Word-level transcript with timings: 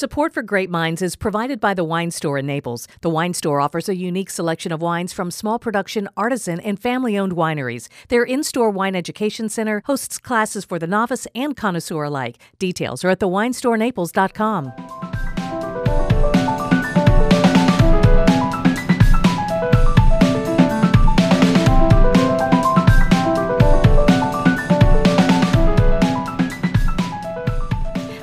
Support 0.00 0.32
for 0.32 0.42
Grape 0.42 0.70
Minds 0.70 1.02
is 1.02 1.14
provided 1.14 1.60
by 1.60 1.74
the 1.74 1.84
Wine 1.84 2.10
Store 2.10 2.38
in 2.38 2.46
Naples. 2.46 2.88
The 3.02 3.10
Wine 3.10 3.34
Store 3.34 3.60
offers 3.60 3.86
a 3.86 3.94
unique 3.94 4.30
selection 4.30 4.72
of 4.72 4.80
wines 4.80 5.12
from 5.12 5.30
small 5.30 5.58
production, 5.58 6.08
artisan, 6.16 6.58
and 6.60 6.80
family 6.80 7.18
owned 7.18 7.34
wineries. 7.34 7.90
Their 8.08 8.24
in 8.24 8.42
store 8.42 8.70
wine 8.70 8.96
education 8.96 9.50
center 9.50 9.82
hosts 9.84 10.16
classes 10.16 10.64
for 10.64 10.78
the 10.78 10.86
novice 10.86 11.26
and 11.34 11.54
connoisseur 11.54 12.04
alike. 12.04 12.38
Details 12.58 13.04
are 13.04 13.10
at 13.10 13.20
thewinestorenaples.com. 13.20 14.99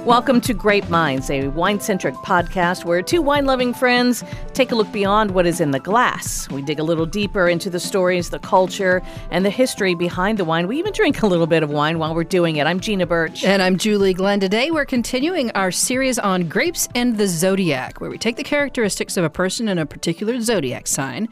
Welcome 0.07 0.39
to 0.39 0.53
Grape 0.53 0.87
Minds, 0.87 1.29
a 1.29 1.49
wine 1.49 1.81
centric 1.81 2.15
podcast 2.15 2.85
where 2.85 3.01
two 3.01 3.21
wine 3.21 3.45
loving 3.45 3.73
friends 3.73 4.23
take 4.53 4.71
a 4.71 4.75
look 4.75 4.89
beyond 4.93 5.31
what 5.31 5.45
is 5.45 5.59
in 5.59 5.71
the 5.71 5.81
glass. 5.81 6.49
We 6.49 6.61
dig 6.61 6.79
a 6.79 6.83
little 6.83 7.05
deeper 7.05 7.49
into 7.49 7.69
the 7.69 7.81
stories, 7.81 8.29
the 8.29 8.39
culture, 8.39 9.01
and 9.31 9.43
the 9.43 9.49
history 9.49 9.95
behind 9.95 10.37
the 10.37 10.45
wine. 10.45 10.69
We 10.69 10.79
even 10.79 10.93
drink 10.93 11.23
a 11.23 11.27
little 11.27 11.45
bit 11.45 11.61
of 11.61 11.71
wine 11.71 11.99
while 11.99 12.15
we're 12.15 12.23
doing 12.23 12.55
it. 12.55 12.65
I'm 12.65 12.79
Gina 12.79 13.05
Birch. 13.05 13.43
And 13.43 13.61
I'm 13.61 13.77
Julie 13.77 14.13
Glenn. 14.13 14.39
Today 14.39 14.71
we're 14.71 14.85
continuing 14.85 15.51
our 15.51 15.71
series 15.71 16.17
on 16.17 16.47
grapes 16.47 16.87
and 16.95 17.17
the 17.17 17.27
zodiac, 17.27 17.99
where 17.99 18.09
we 18.09 18.17
take 18.17 18.37
the 18.37 18.45
characteristics 18.45 19.17
of 19.17 19.25
a 19.25 19.29
person 19.29 19.67
in 19.67 19.77
a 19.77 19.85
particular 19.85 20.39
zodiac 20.39 20.87
sign 20.87 21.27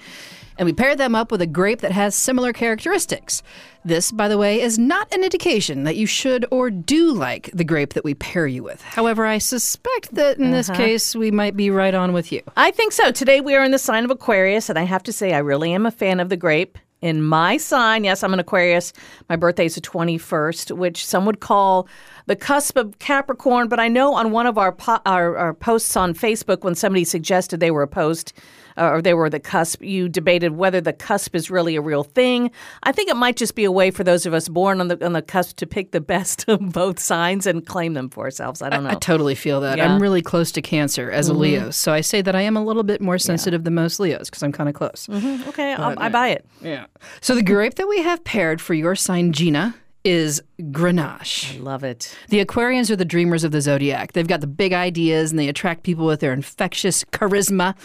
and 0.57 0.65
we 0.65 0.73
pair 0.73 0.95
them 0.95 1.15
up 1.15 1.31
with 1.31 1.41
a 1.41 1.47
grape 1.47 1.81
that 1.81 1.91
has 1.91 2.15
similar 2.15 2.53
characteristics. 2.53 3.43
This, 3.83 4.11
by 4.11 4.27
the 4.27 4.37
way, 4.37 4.61
is 4.61 4.79
not 4.79 5.13
an 5.13 5.23
indication 5.23 5.83
that 5.83 5.95
you 5.95 6.05
should 6.07 6.45
or 6.49 6.69
do 6.71 7.11
like 7.13 7.51
the 7.53 7.63
grape 7.63 7.93
that 7.93 8.03
we 8.03 8.13
pair 8.15 8.47
you 8.47 8.63
with. 8.63 8.81
However, 8.81 9.25
I 9.25 9.37
suspect 9.37 10.15
that 10.15 10.37
in 10.37 10.51
this 10.51 10.69
Uh-huh. 10.69 10.77
case, 10.77 11.15
we 11.15 11.29
might 11.31 11.55
be 11.55 11.69
right 11.69 11.93
on 11.93 12.13
with 12.13 12.31
you. 12.31 12.41
I 12.57 12.71
think 12.71 12.93
so. 12.93 13.11
Today 13.11 13.41
we 13.41 13.53
are 13.55 13.63
in 13.63 13.71
the 13.71 13.77
sign 13.79 14.03
of 14.03 14.11
Aquarius, 14.11 14.69
and 14.69 14.79
I 14.79 14.83
have 14.83 15.03
to 15.03 15.13
say, 15.13 15.33
I 15.33 15.39
really 15.39 15.71
am 15.73 15.85
a 15.85 15.91
fan 15.91 16.19
of 16.19 16.29
the 16.29 16.37
grape. 16.37 16.77
In 17.01 17.21
my 17.21 17.57
sign, 17.57 18.03
yes, 18.03 18.23
I'm 18.23 18.33
an 18.33 18.39
Aquarius. 18.39 18.91
My 19.29 19.35
birthday 19.35 19.65
is 19.65 19.75
the 19.75 19.81
21st, 19.81 20.71
which 20.75 21.05
some 21.05 21.25
would 21.27 21.39
call 21.39 21.87
the 22.25 22.35
cusp 22.35 22.77
of 22.77 22.97
Capricorn. 22.97 23.67
But 23.67 23.79
I 23.79 23.87
know 23.89 24.15
on 24.15 24.31
one 24.31 24.47
of 24.47 24.57
our 24.57 24.71
po- 24.71 25.01
our, 25.05 25.37
our 25.37 25.53
posts 25.53 25.95
on 25.95 26.15
Facebook, 26.15 26.63
when 26.63 26.73
somebody 26.73 27.03
suggested 27.03 27.59
they 27.59 27.69
were 27.69 27.83
a 27.83 27.87
post 27.87 28.33
uh, 28.77 28.89
or 28.89 29.01
they 29.01 29.13
were 29.13 29.29
the 29.29 29.39
cusp, 29.39 29.81
you 29.81 30.09
debated 30.09 30.53
whether 30.53 30.81
the 30.81 30.93
cusp 30.93 31.35
is 31.35 31.49
really 31.49 31.75
a 31.75 31.81
real 31.81 32.03
thing. 32.03 32.51
I 32.83 32.91
think 32.91 33.09
it 33.09 33.15
might 33.15 33.35
just 33.35 33.55
be 33.55 33.63
a 33.63 33.71
way 33.71 33.91
for 33.91 34.03
those 34.03 34.25
of 34.25 34.33
us 34.33 34.47
born 34.49 34.81
on 34.81 34.87
the 34.87 35.03
on 35.05 35.13
the 35.13 35.21
cusp 35.21 35.57
to 35.57 35.65
pick 35.65 35.91
the 35.91 36.01
best 36.15 36.47
of 36.47 36.71
both 36.71 36.99
signs 36.99 37.45
and 37.47 37.65
claim 37.65 37.93
them 37.93 38.09
for 38.09 38.25
ourselves. 38.25 38.61
I 38.61 38.69
don't 38.69 38.83
know. 38.83 38.91
I 38.91 38.95
totally 38.95 39.35
feel 39.35 39.61
that. 39.61 39.77
Yeah. 39.77 39.85
Mm-hmm. 39.85 39.93
I'm 39.95 40.01
really 40.01 40.21
close 40.21 40.51
to 40.53 40.61
Cancer 40.61 41.11
as 41.11 41.29
a 41.29 41.33
Leo, 41.33 41.69
so 41.71 41.93
I 41.93 42.01
say 42.01 42.21
that 42.21 42.35
I 42.35 42.41
am 42.41 42.57
a 42.57 42.63
little 42.63 42.83
bit 42.83 43.01
more 43.01 43.17
sensitive 43.17 43.63
than 43.63 43.75
most 43.75 43.99
Leos 43.99 44.29
because 44.29 44.43
I'm 44.43 44.51
kind 44.51 44.69
of 44.69 44.75
close. 44.75 45.07
okay, 45.09 45.73
I'll, 45.73 45.97
I 45.97 46.09
buy 46.09 46.29
it. 46.29 46.45
Yeah. 46.61 46.85
So 47.21 47.35
the 47.35 47.43
grape 47.43 47.75
that 47.75 47.87
we 47.87 48.01
have 48.01 48.23
paired 48.23 48.61
for 48.61 48.73
your 48.73 48.95
sign, 48.95 49.31
Gina, 49.31 49.75
is 50.03 50.41
Grenache. 50.59 51.55
I 51.55 51.59
love 51.59 51.83
it. 51.83 52.15
The 52.29 52.43
Aquarians 52.43 52.89
are 52.89 52.95
the 52.95 53.03
dreamers 53.03 53.43
of 53.43 53.51
the 53.51 53.59
zodiac. 53.59 54.13
They've 54.13 54.27
got 54.27 54.41
the 54.41 54.47
big 54.47 54.71
ideas 54.71 55.31
and 55.31 55.39
they 55.39 55.49
attract 55.49 55.83
people 55.83 56.05
with 56.05 56.21
their 56.21 56.31
infectious 56.31 57.03
charisma. 57.05 57.75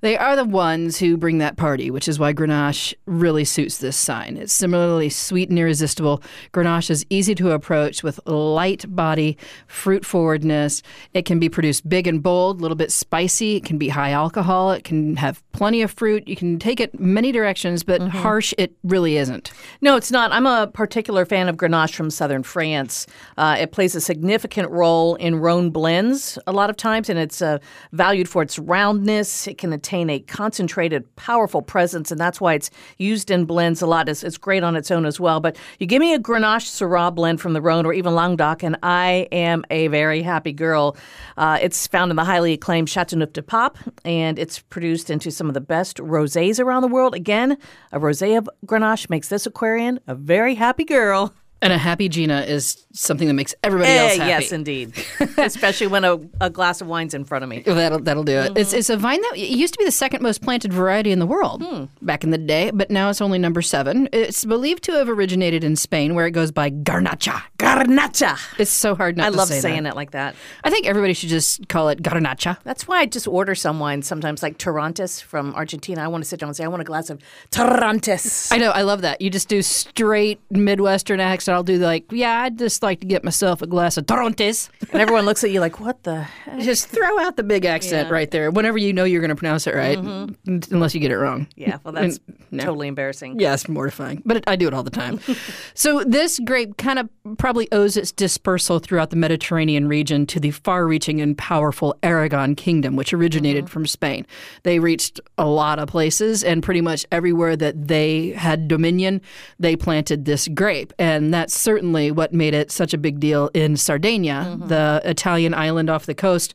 They 0.00 0.16
are 0.16 0.34
the 0.34 0.44
ones 0.44 0.98
who 0.98 1.16
bring 1.16 1.38
that 1.38 1.56
party, 1.56 1.90
which 1.90 2.08
is 2.08 2.18
why 2.18 2.32
Grenache 2.32 2.94
really 3.06 3.44
suits 3.44 3.78
this 3.78 3.96
sign. 3.96 4.36
It's 4.36 4.52
similarly 4.52 5.08
sweet 5.08 5.50
and 5.50 5.58
irresistible. 5.58 6.20
Grenache 6.52 6.90
is 6.90 7.06
easy 7.10 7.34
to 7.36 7.52
approach 7.52 8.02
with 8.02 8.18
light 8.26 8.84
body, 8.88 9.38
fruit 9.68 10.04
forwardness. 10.04 10.82
It 11.14 11.26
can 11.26 11.38
be 11.38 11.48
produced 11.48 11.88
big 11.88 12.08
and 12.08 12.22
bold, 12.22 12.58
a 12.58 12.62
little 12.62 12.76
bit 12.76 12.90
spicy. 12.90 13.56
It 13.56 13.64
can 13.64 13.78
be 13.78 13.88
high 13.88 14.10
alcohol. 14.10 14.72
It 14.72 14.82
can 14.82 15.14
have 15.16 15.42
plenty 15.52 15.80
of 15.82 15.92
fruit. 15.92 16.26
You 16.26 16.34
can 16.34 16.58
take 16.58 16.80
it 16.80 16.98
many 16.98 17.30
directions, 17.30 17.84
but 17.84 18.00
mm-hmm. 18.00 18.18
harsh 18.18 18.52
it 18.58 18.72
really 18.82 19.16
isn't. 19.16 19.52
No, 19.80 19.94
it's 19.94 20.10
not. 20.10 20.32
I'm 20.32 20.46
a 20.46 20.66
particular 20.66 21.24
fan 21.24 21.48
of 21.48 21.56
Grenache 21.56 21.94
from 21.94 22.10
southern 22.16 22.42
France. 22.42 23.06
Uh, 23.36 23.56
it 23.58 23.72
plays 23.72 23.94
a 23.94 24.00
significant 24.00 24.70
role 24.70 25.14
in 25.16 25.36
Rhone 25.36 25.70
blends 25.70 26.38
a 26.46 26.52
lot 26.52 26.70
of 26.70 26.76
times, 26.76 27.08
and 27.08 27.18
it's 27.18 27.42
uh, 27.42 27.58
valued 27.92 28.28
for 28.28 28.42
its 28.42 28.58
roundness. 28.58 29.46
It 29.46 29.58
can 29.58 29.72
attain 29.72 30.08
a 30.10 30.20
concentrated, 30.20 31.14
powerful 31.16 31.62
presence, 31.62 32.10
and 32.10 32.20
that's 32.20 32.40
why 32.40 32.54
it's 32.54 32.70
used 32.98 33.30
in 33.30 33.44
blends 33.44 33.82
a 33.82 33.86
lot. 33.86 34.08
It's, 34.08 34.22
it's 34.22 34.38
great 34.38 34.62
on 34.62 34.76
its 34.76 34.90
own 34.90 35.06
as 35.06 35.18
well. 35.18 35.40
But 35.40 35.56
you 35.78 35.86
give 35.86 36.00
me 36.00 36.14
a 36.14 36.18
Grenache 36.18 36.68
Syrah 36.68 37.14
blend 37.14 37.40
from 37.40 37.54
the 37.54 37.60
Rhone 37.60 37.86
or 37.86 37.92
even 37.92 38.14
Languedoc, 38.14 38.62
and 38.62 38.76
I 38.82 39.28
am 39.32 39.64
a 39.70 39.88
very 39.88 40.22
happy 40.22 40.52
girl. 40.52 40.96
Uh, 41.36 41.58
it's 41.60 41.86
found 41.86 42.10
in 42.10 42.16
the 42.16 42.24
highly 42.24 42.52
acclaimed 42.52 42.88
Chateau 42.88 43.06
Chateauneuf-du-Pape, 43.06 43.76
and 44.04 44.38
it's 44.38 44.58
produced 44.58 45.10
into 45.10 45.30
some 45.30 45.48
of 45.48 45.54
the 45.54 45.60
best 45.60 45.98
rosés 45.98 46.58
around 46.58 46.82
the 46.82 46.88
world. 46.88 47.14
Again, 47.14 47.56
a 47.92 48.00
rosé 48.00 48.36
of 48.36 48.48
Grenache 48.66 49.08
makes 49.08 49.28
this 49.28 49.46
Aquarian 49.46 50.00
a 50.06 50.14
very 50.14 50.54
happy 50.54 50.84
girl. 50.84 51.34
And 51.66 51.72
a 51.72 51.78
happy 51.78 52.08
Gina 52.08 52.42
is 52.42 52.86
something 52.92 53.26
that 53.28 53.34
makes 53.34 53.54
everybody 53.64 53.90
Eh, 53.90 53.96
else 53.96 54.16
happy. 54.18 54.28
yes, 54.30 54.52
indeed. 54.52 54.92
Especially 55.36 55.88
when 55.88 56.04
a, 56.04 56.18
a 56.40 56.48
glass 56.48 56.80
of 56.80 56.86
wine's 56.86 57.12
in 57.12 57.24
front 57.24 57.42
of 57.42 57.50
me. 57.50 57.62
That'll 57.66 57.98
that'll 57.98 58.22
do 58.24 58.38
it. 58.38 58.52
It's 58.56 58.70
Mm-hmm. 58.70 58.78
it's 58.78 58.90
a 58.90 58.96
vine 58.96 59.20
that 59.20 59.32
it 59.36 59.48
used 59.50 59.74
to 59.74 59.78
be 59.78 59.84
the 59.84 59.90
second 59.90 60.22
most 60.22 60.42
planted 60.42 60.72
variety 60.72 61.10
in 61.10 61.18
the 61.18 61.26
world 61.26 61.62
Hmm. 61.64 61.84
back 62.02 62.22
in 62.24 62.30
the 62.30 62.38
day, 62.38 62.70
but 62.72 62.90
now 62.90 63.10
it's 63.10 63.20
only 63.20 63.38
number 63.38 63.62
seven. 63.62 64.08
It's 64.12 64.44
believed 64.44 64.84
to 64.84 64.92
have 64.92 65.08
originated 65.08 65.64
in 65.64 65.74
Spain, 65.76 66.14
where 66.14 66.26
it 66.26 66.30
goes 66.32 66.52
by 66.52 66.70
garnacha. 66.70 67.42
Garnacha. 67.58 68.38
It's 68.60 68.70
so 68.70 68.94
hard 68.94 69.16
not 69.16 69.24
to 69.26 69.32
say 69.32 69.32
that. 69.32 69.36
I 69.36 69.38
love 69.38 69.48
say 69.48 69.60
saying 69.60 69.82
that. 69.84 69.94
it 69.94 69.96
like 69.96 70.12
that. 70.12 70.36
I 70.62 70.70
think 70.70 70.86
everybody 70.86 71.12
should 71.14 71.28
just 71.30 71.68
call 71.68 71.88
it 71.88 72.02
garnacha. 72.02 72.58
That's 72.62 72.86
why 72.86 72.98
I 73.00 73.06
just 73.06 73.26
order 73.26 73.54
some 73.56 73.80
wine 73.80 74.02
sometimes, 74.02 74.42
like 74.42 74.58
Torrontés 74.58 75.20
from 75.22 75.54
Argentina. 75.54 76.02
I 76.02 76.08
want 76.08 76.22
to 76.22 76.28
sit 76.28 76.38
down 76.40 76.48
and 76.50 76.56
say, 76.56 76.64
I 76.64 76.68
want 76.68 76.82
a 76.82 76.84
glass 76.84 77.10
of 77.10 77.20
Torrontés. 77.50 78.52
I 78.52 78.58
know, 78.58 78.70
I 78.70 78.82
love 78.82 79.02
that. 79.02 79.20
You 79.20 79.30
just 79.30 79.48
do 79.48 79.62
straight 79.62 80.40
Midwestern 80.50 81.20
accent. 81.20 81.55
I'll 81.56 81.62
do 81.62 81.78
like, 81.78 82.04
yeah, 82.12 82.42
I'd 82.42 82.58
just 82.58 82.82
like 82.82 83.00
to 83.00 83.06
get 83.06 83.24
myself 83.24 83.62
a 83.62 83.66
glass 83.66 83.96
of 83.96 84.06
Torontes. 84.06 84.68
and 84.92 85.00
everyone 85.00 85.24
looks 85.24 85.42
at 85.42 85.50
you 85.50 85.60
like, 85.60 85.80
what 85.80 86.02
the 86.04 86.20
heck? 86.22 86.60
Just 86.60 86.88
throw 86.88 87.18
out 87.20 87.36
the 87.36 87.42
big 87.42 87.64
accent 87.64 88.10
right 88.10 88.30
there. 88.30 88.50
Whenever 88.50 88.78
you 88.78 88.92
know 88.92 89.04
you're 89.04 89.20
going 89.22 89.30
to 89.30 89.34
pronounce 89.36 89.66
it 89.66 89.74
right, 89.74 89.98
Mm-hmm. 89.98 90.72
unless 90.74 90.94
you 90.94 91.00
get 91.00 91.10
it 91.10 91.16
wrong. 91.18 91.46
Yeah, 91.56 91.78
well, 91.82 91.92
that's 91.92 92.20
No. 92.50 92.62
totally 92.64 92.88
embarrassing. 92.88 93.40
Yeah, 93.40 93.54
it's 93.54 93.68
mortifying, 93.68 94.22
but 94.24 94.36
it, 94.38 94.44
I 94.46 94.56
do 94.56 94.68
it 94.68 94.74
all 94.74 94.82
the 94.82 94.90
time. 94.90 95.18
so 95.74 96.04
this 96.04 96.38
grape 96.44 96.76
kind 96.76 96.98
of 96.98 97.08
probably 97.38 97.66
owes 97.72 97.96
its 97.96 98.12
dispersal 98.12 98.78
throughout 98.78 99.10
the 99.10 99.16
Mediterranean 99.16 99.88
region 99.88 100.26
to 100.26 100.38
the 100.38 100.50
far-reaching 100.50 101.20
and 101.20 101.36
powerful 101.38 101.96
Aragon 102.02 102.54
kingdom, 102.54 102.96
which 102.96 103.12
originated 103.12 103.70
from 103.70 103.86
Spain. 103.86 104.26
They 104.62 104.78
reached 104.78 105.20
a 105.38 105.46
lot 105.46 105.78
of 105.78 105.88
places, 105.88 106.44
and 106.44 106.62
pretty 106.62 106.80
much 106.82 107.06
everywhere 107.10 107.56
that 107.56 107.88
they 107.88 108.30
had 108.30 108.68
dominion, 108.68 109.20
they 109.58 109.74
planted 109.76 110.24
this 110.26 110.48
grape, 110.48 110.92
and 110.98 111.32
that's 111.36 111.54
certainly 111.58 112.10
what 112.10 112.32
made 112.32 112.54
it 112.54 112.70
such 112.70 112.94
a 112.94 112.98
big 112.98 113.20
deal 113.20 113.50
in 113.54 113.76
Sardinia, 113.76 114.56
the 114.66 115.00
Italian 115.04 115.54
island 115.54 115.90
off 115.90 116.06
the 116.06 116.14
coast 116.14 116.54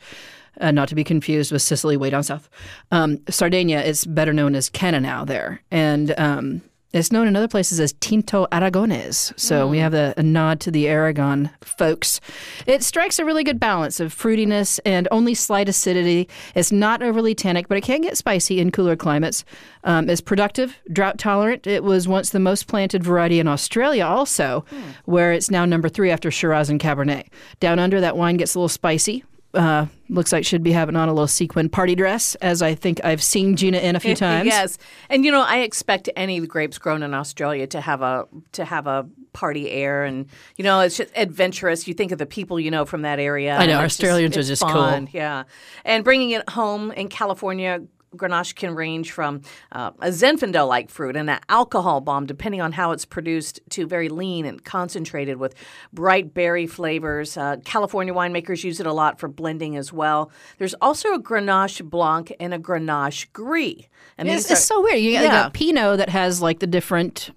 uh, 0.59 0.71
not 0.71 0.89
to 0.89 0.95
be 0.95 1.03
confused 1.03 1.51
with 1.51 1.61
Sicily 1.61 1.97
way 1.97 2.09
down 2.09 2.23
south. 2.23 2.49
Um, 2.91 3.19
Sardinia 3.29 3.81
is 3.81 4.05
better 4.05 4.33
known 4.33 4.55
as 4.55 4.69
Cannonau 4.69 5.25
there, 5.25 5.61
and 5.71 6.13
um, 6.19 6.61
it's 6.93 7.11
known 7.11 7.27
in 7.27 7.35
other 7.35 7.47
places 7.47 7.79
as 7.79 7.93
Tinto 7.93 8.47
Aragonese. 8.51 9.37
So 9.39 9.67
we 9.67 9.77
have 9.77 9.93
a, 9.93 10.13
a 10.17 10.23
nod 10.23 10.59
to 10.61 10.71
the 10.71 10.87
Aragon 10.87 11.49
folks. 11.61 12.19
It 12.65 12.83
strikes 12.83 13.19
a 13.19 13.25
really 13.25 13.43
good 13.43 13.59
balance 13.59 13.99
of 13.99 14.13
fruitiness 14.13 14.79
and 14.85 15.07
only 15.11 15.33
slight 15.33 15.69
acidity. 15.69 16.27
It's 16.53 16.71
not 16.71 17.01
overly 17.01 17.33
tannic, 17.33 17.67
but 17.67 17.77
it 17.77 17.81
can 17.81 18.01
get 18.01 18.17
spicy 18.17 18.59
in 18.59 18.71
cooler 18.71 18.95
climates. 18.95 19.45
Um, 19.83 20.09
it's 20.09 20.21
productive, 20.21 20.77
drought 20.91 21.17
tolerant. 21.17 21.65
It 21.65 21.83
was 21.83 22.07
once 22.07 22.29
the 22.31 22.39
most 22.39 22.67
planted 22.67 23.03
variety 23.03 23.39
in 23.39 23.47
Australia, 23.47 24.05
also, 24.05 24.65
where 25.05 25.31
it's 25.31 25.49
now 25.49 25.65
number 25.65 25.89
three 25.89 26.11
after 26.11 26.29
Shiraz 26.29 26.69
and 26.69 26.79
Cabernet. 26.79 27.27
Down 27.59 27.79
under, 27.79 28.01
that 28.01 28.17
wine 28.17 28.37
gets 28.37 28.55
a 28.55 28.59
little 28.59 28.69
spicy. 28.69 29.23
Uh, 29.53 29.87
looks 30.07 30.31
like 30.31 30.45
should 30.45 30.63
be 30.63 30.71
having 30.71 30.95
on 30.95 31.09
a 31.09 31.13
little 31.13 31.27
sequin 31.27 31.67
party 31.67 31.93
dress, 31.93 32.35
as 32.35 32.61
I 32.61 32.73
think 32.73 33.03
I've 33.03 33.21
seen 33.21 33.57
Gina 33.57 33.79
in 33.79 33.95
a 33.95 33.99
few 33.99 34.15
times. 34.27 34.45
yes, 34.45 34.77
and 35.09 35.25
you 35.25 35.31
know, 35.31 35.41
I 35.41 35.57
expect 35.59 36.09
any 36.15 36.39
grapes 36.47 36.77
grown 36.77 37.03
in 37.03 37.13
Australia 37.13 37.67
to 37.67 37.81
have 37.81 38.01
a 38.01 38.27
to 38.53 38.63
have 38.63 38.87
a 38.87 39.07
party 39.33 39.69
air, 39.69 40.05
and 40.05 40.27
you 40.55 40.63
know, 40.63 40.79
it's 40.79 40.95
just 40.97 41.11
adventurous. 41.15 41.87
You 41.87 41.93
think 41.93 42.11
of 42.13 42.17
the 42.17 42.25
people 42.25 42.59
you 42.59 42.71
know 42.71 42.85
from 42.85 43.01
that 43.01 43.19
area. 43.19 43.57
I 43.57 43.65
know, 43.65 43.79
Australians 43.79 44.37
are 44.37 44.39
it's 44.39 44.49
just 44.49 44.63
cool. 44.63 45.07
Yeah, 45.11 45.43
and 45.83 46.03
bringing 46.03 46.31
it 46.31 46.49
home 46.49 46.91
in 46.91 47.09
California. 47.09 47.81
Grenache 48.15 48.55
can 48.55 48.75
range 48.75 49.11
from 49.11 49.41
uh, 49.71 49.91
a 49.99 50.09
Zinfandel 50.09 50.67
like 50.67 50.89
fruit 50.89 51.15
and 51.15 51.29
an 51.29 51.39
alcohol 51.49 52.01
bomb, 52.01 52.25
depending 52.25 52.61
on 52.61 52.73
how 52.73 52.91
it's 52.91 53.05
produced, 53.05 53.59
to 53.71 53.87
very 53.87 54.09
lean 54.09 54.45
and 54.45 54.63
concentrated 54.63 55.37
with 55.37 55.55
bright 55.93 56.33
berry 56.33 56.67
flavors. 56.67 57.37
Uh, 57.37 57.57
California 57.63 58.13
winemakers 58.13 58.63
use 58.63 58.79
it 58.79 58.85
a 58.85 58.93
lot 58.93 59.19
for 59.19 59.27
blending 59.27 59.77
as 59.77 59.93
well. 59.93 60.31
There's 60.57 60.75
also 60.81 61.13
a 61.13 61.19
Grenache 61.21 61.83
Blanc 61.89 62.33
and 62.39 62.53
a 62.53 62.59
Grenache 62.59 63.31
Gris. 63.33 63.83
And 64.17 64.27
It's, 64.27 64.43
these 64.43 64.51
it's 64.51 64.65
so 64.65 64.81
weird. 64.81 64.99
You 64.99 65.13
got, 65.13 65.23
Yeah. 65.23 65.29
got 65.43 65.53
Pinot 65.53 65.97
that 65.97 66.09
has 66.09 66.41
like 66.41 66.59
the 66.59 66.67
different 66.67 67.31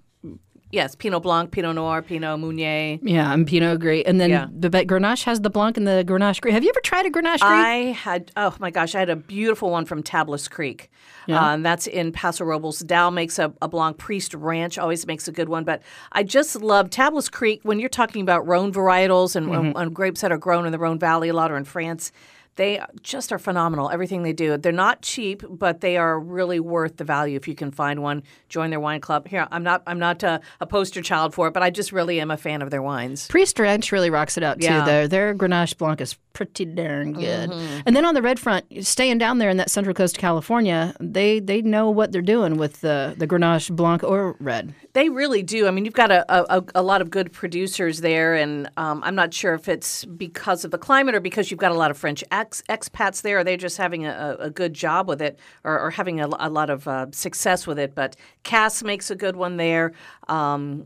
Yes, 0.71 0.93
Pinot 0.95 1.23
Blanc, 1.23 1.51
Pinot 1.51 1.75
Noir, 1.75 2.01
Pinot 2.01 2.39
Meunier. 2.39 2.99
Yeah, 3.01 3.31
and 3.31 3.47
Pinot 3.47 3.79
Gris. 3.79 4.03
And 4.05 4.19
then 4.19 4.29
Yeah. 4.29 4.47
the 4.51 4.69
Grenache 4.69 5.23
has 5.23 5.39
the 5.41 5.49
Blanc 5.49 5.77
and 5.77 5.87
the 5.87 6.03
Grenache 6.05 6.41
Gris. 6.41 6.53
Have 6.53 6.63
you 6.63 6.69
ever 6.69 6.81
tried 6.81 7.05
a 7.05 7.09
Grenache 7.09 7.39
Gris? 7.39 7.41
I 7.43 7.75
had 7.97 8.31
oh 8.35 8.53
my 8.59 8.71
gosh, 8.71 8.93
I 8.95 8.99
had 8.99 9.09
a 9.09 9.15
beautiful 9.15 9.69
one 9.69 9.85
from 9.85 10.03
Tablas 10.03 10.49
Creek. 10.49 10.89
Uh, 11.29 11.33
and 11.33 11.65
that's 11.65 11.87
in 11.87 12.11
Paso 12.11 12.43
Robles. 12.45 12.79
Dow 12.79 13.09
makes 13.09 13.39
a, 13.39 13.51
a 13.61 13.67
Blanc 13.67 13.97
Priest 13.97 14.33
Ranch, 14.33 14.77
always 14.77 15.07
makes 15.07 15.27
a 15.27 15.31
good 15.31 15.49
one. 15.49 15.63
But 15.63 15.81
I 16.11 16.23
just 16.23 16.55
love 16.61 16.89
Tablas 16.89 17.31
Creek 17.31 17.61
when 17.63 17.79
you're 17.79 17.89
talking 17.89 18.21
about 18.21 18.45
Rhone 18.45 18.71
varietals 18.73 19.35
and, 19.35 19.47
Mm-hmm. 19.47 19.77
and 19.77 19.95
grapes 19.95 20.21
that 20.21 20.31
are 20.31 20.37
grown 20.37 20.65
in 20.65 20.71
the 20.71 20.79
Rhone 20.79 20.99
Valley, 20.99 21.29
a 21.29 21.33
lot 21.33 21.51
are 21.51 21.57
in 21.57 21.63
France. 21.63 22.11
They 22.55 22.81
just 23.01 23.33
are 23.33 23.39
phenomenal. 23.39 23.89
Everything 23.89 24.23
they 24.23 24.33
do, 24.33 24.57
they're 24.57 24.71
not 24.71 25.01
cheap, 25.01 25.43
but 25.49 25.81
they 25.81 25.97
are 25.97 26.19
really 26.19 26.59
worth 26.59 26.97
the 26.97 27.03
value. 27.03 27.35
If 27.35 27.47
you 27.47 27.55
can 27.55 27.71
find 27.71 28.01
one, 28.01 28.23
join 28.47 28.69
their 28.69 28.79
wine 28.79 29.01
club. 29.01 29.27
Here, 29.27 29.47
I'm 29.51 29.63
not, 29.63 29.83
I'm 29.85 29.99
not 29.99 30.23
a, 30.23 30.39
a 30.61 30.65
poster 30.65 31.01
child 31.01 31.33
for 31.33 31.47
it, 31.47 31.53
but 31.53 31.63
I 31.63 31.69
just 31.69 31.91
really 31.91 32.19
am 32.21 32.31
a 32.31 32.37
fan 32.37 32.61
of 32.61 32.69
their 32.69 32.81
wines. 32.81 33.27
Priest 33.27 33.59
Ranch 33.59 33.91
really 33.91 34.09
rocks 34.09 34.37
it 34.37 34.43
out 34.43 34.59
too. 34.59 34.65
Yeah. 34.65 34.85
Though 34.85 35.07
their 35.07 35.35
Grenache 35.35 35.77
Blanc 35.77 35.99
is 35.99 36.15
pretty 36.35 36.65
darn 36.65 37.13
good. 37.13 37.49
And 37.85 37.95
then 37.95 38.05
on 38.05 38.13
the 38.13 38.21
red 38.21 38.39
front, 38.39 38.65
staying 38.85 39.17
down 39.17 39.39
there 39.39 39.49
in 39.49 39.57
that 39.57 39.71
Central 39.71 39.95
Coast 39.95 40.17
of 40.17 40.21
California, 40.21 40.95
they 40.99 41.39
they 41.39 41.61
know 41.63 41.89
what 41.89 42.11
they're 42.11 42.21
doing 42.21 42.57
with 42.57 42.81
the 42.81 43.15
the 43.17 43.25
Grenache 43.25 43.75
Blanc 43.75 44.03
or 44.03 44.35
red. 44.39 44.75
They 44.93 45.09
really 45.09 45.43
do. 45.43 45.67
I 45.67 45.71
mean, 45.71 45.83
you've 45.83 45.93
got 45.93 46.11
a, 46.11 46.23
a, 46.29 46.63
a 46.75 46.81
lot 46.81 47.01
of 47.01 47.09
good 47.09 47.33
producers 47.33 48.01
there, 48.01 48.35
and 48.35 48.69
um, 48.77 49.01
I'm 49.03 49.15
not 49.15 49.33
sure 49.33 49.53
if 49.53 49.67
it's 49.67 50.05
because 50.05 50.63
of 50.63 50.71
the 50.71 50.77
climate 50.77 51.15
or 51.15 51.19
because 51.19 51.49
you've 51.49 51.59
got 51.59 51.71
a 51.71 51.75
lot 51.75 51.91
of 51.91 51.97
French 51.97 52.23
ex, 52.31 52.61
expats 52.69 53.21
there. 53.21 53.39
Or 53.39 53.43
they're 53.43 53.57
just 53.57 53.77
having 53.77 54.05
a, 54.05 54.37
a 54.39 54.49
good 54.49 54.73
job 54.73 55.07
with 55.07 55.21
it 55.21 55.39
or, 55.63 55.79
or 55.79 55.89
having 55.89 56.21
a, 56.21 56.27
a 56.39 56.49
lot 56.49 56.69
of 56.69 56.87
uh, 56.87 57.07
success 57.11 57.65
with 57.65 57.79
it. 57.79 57.95
But 57.95 58.15
Cass 58.43 58.83
makes 58.83 59.09
a 59.09 59.15
good 59.15 59.35
one 59.35 59.57
there. 59.57 59.93
Um. 60.27 60.85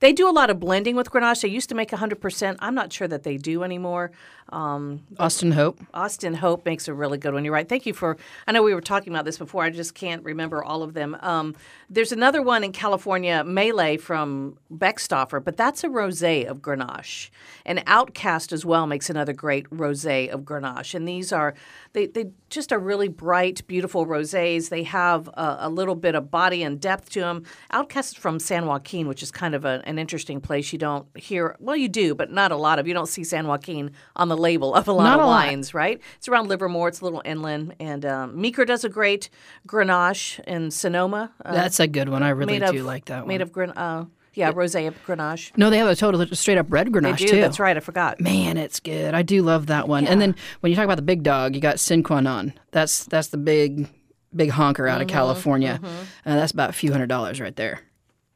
They 0.00 0.12
do 0.12 0.28
a 0.28 0.30
lot 0.30 0.50
of 0.50 0.60
blending 0.60 0.96
with 0.96 1.10
Grenache. 1.10 1.42
They 1.42 1.48
used 1.48 1.68
to 1.68 1.74
make 1.74 1.90
100%. 1.90 2.56
I'm 2.60 2.74
not 2.74 2.92
sure 2.92 3.08
that 3.08 3.22
they 3.22 3.36
do 3.36 3.62
anymore. 3.62 4.10
Um, 4.50 5.02
Austin 5.18 5.52
Hope. 5.52 5.80
Austin 5.92 6.34
Hope 6.34 6.64
makes 6.64 6.88
a 6.88 6.94
really 6.94 7.18
good 7.18 7.34
one. 7.34 7.44
You're 7.44 7.54
right. 7.54 7.68
Thank 7.68 7.86
you 7.86 7.92
for. 7.92 8.16
I 8.46 8.52
know 8.52 8.62
we 8.62 8.74
were 8.74 8.80
talking 8.80 9.12
about 9.12 9.24
this 9.24 9.38
before. 9.38 9.64
I 9.64 9.70
just 9.70 9.94
can't 9.94 10.22
remember 10.24 10.62
all 10.62 10.82
of 10.82 10.94
them. 10.94 11.16
Um, 11.20 11.54
there's 11.90 12.12
another 12.12 12.42
one 12.42 12.62
in 12.62 12.72
California, 12.72 13.42
Melee 13.44 13.96
from 13.96 14.58
Beckstoffer, 14.72 15.42
but 15.42 15.56
that's 15.56 15.84
a 15.84 15.88
rosé 15.88 16.46
of 16.46 16.60
Grenache. 16.60 17.30
And 17.64 17.82
Outcast 17.86 18.52
as 18.52 18.64
well 18.64 18.86
makes 18.86 19.10
another 19.10 19.32
great 19.32 19.68
rosé 19.70 20.28
of 20.28 20.42
Grenache. 20.42 20.94
And 20.94 21.08
these 21.08 21.32
are 21.32 21.54
they 21.92 22.06
they 22.06 22.30
just 22.50 22.72
are 22.72 22.78
really 22.78 23.08
bright, 23.08 23.66
beautiful 23.66 24.06
rosés. 24.06 24.68
They 24.68 24.84
have 24.84 25.28
a, 25.28 25.56
a 25.60 25.68
little 25.68 25.96
bit 25.96 26.14
of 26.14 26.30
body 26.30 26.62
and 26.62 26.80
depth 26.80 27.10
to 27.10 27.20
them. 27.20 27.44
Outcast 27.70 28.12
is 28.12 28.18
from 28.18 28.38
San 28.38 28.66
Joaquin, 28.66 29.08
which 29.08 29.22
is 29.22 29.30
kind 29.30 29.54
of 29.54 29.64
a, 29.64 29.82
an 29.84 29.98
interesting 29.98 30.40
place. 30.40 30.72
You 30.72 30.78
don't 30.78 31.06
hear 31.16 31.56
well, 31.58 31.76
you 31.76 31.88
do, 31.88 32.14
but 32.14 32.30
not 32.30 32.52
a 32.52 32.56
lot 32.56 32.78
of. 32.78 32.86
You 32.86 32.94
don't 32.94 33.08
see 33.08 33.24
San 33.24 33.46
Joaquin 33.46 33.90
on 34.14 34.28
the 34.28 34.35
label 34.36 34.74
of 34.74 34.86
a 34.88 34.92
lot 34.92 35.04
Not 35.04 35.18
of 35.20 35.24
a 35.24 35.28
lot. 35.28 35.46
wines, 35.46 35.74
right? 35.74 36.00
It's 36.16 36.28
around 36.28 36.48
Livermore. 36.48 36.88
It's 36.88 37.00
a 37.00 37.04
little 37.04 37.22
inland, 37.24 37.74
and 37.80 38.04
um, 38.06 38.40
Meeker 38.40 38.64
does 38.64 38.84
a 38.84 38.88
great 38.88 39.28
Grenache 39.66 40.40
in 40.46 40.70
Sonoma. 40.70 41.32
Uh, 41.44 41.52
That's 41.54 41.80
a 41.80 41.86
good 41.86 42.08
one. 42.08 42.22
I 42.22 42.30
really 42.30 42.58
do 42.58 42.64
of, 42.80 42.86
like 42.86 43.06
that 43.06 43.20
one. 43.20 43.28
Made 43.28 43.40
of 43.42 43.52
Gren- 43.52 43.72
uh, 43.72 44.06
yeah, 44.34 44.52
rosé 44.52 44.86
of 44.86 44.94
Grenache. 45.06 45.52
no, 45.56 45.70
they 45.70 45.78
have 45.78 45.88
a 45.88 45.96
total 45.96 46.24
straight 46.36 46.58
up 46.58 46.66
red 46.68 46.88
They 46.88 46.90
Grenache 47.00 47.16
do. 47.18 47.28
too. 47.28 47.40
That's 47.40 47.58
right. 47.58 47.76
I 47.76 47.80
forgot. 47.80 48.20
Man, 48.20 48.56
it's 48.58 48.80
good. 48.80 49.14
I 49.14 49.22
do 49.22 49.42
love 49.42 49.66
that 49.68 49.88
one. 49.88 50.06
And 50.06 50.20
then 50.20 50.34
when 50.60 50.70
you 50.70 50.76
talk 50.76 50.84
about 50.84 50.96
the 50.96 51.02
big 51.02 51.22
dog, 51.22 51.54
you 51.54 51.60
got 51.60 51.80
Sine 51.80 52.02
Qua 52.02 52.20
Non. 52.20 52.52
That's 52.70 53.04
that's 53.06 53.28
the 53.28 53.38
big 53.38 53.88
big 54.34 54.50
honker 54.50 54.86
out 54.86 55.00
of 55.00 55.06
Mm-hmm, 55.06 55.14
California. 55.16 55.80
Uh, 56.26 56.36
that's 56.36 56.52
about 56.52 56.68
a 56.70 56.74
few 56.74 56.92
hundred 56.92 57.08
dollars 57.08 57.40
right 57.40 57.56
there. 57.56 57.80